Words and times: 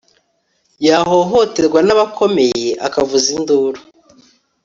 yahohoterwa 0.87 1.79
n'abakomeye 1.83 2.67
akavuza 2.87 3.27
induru 3.37 3.79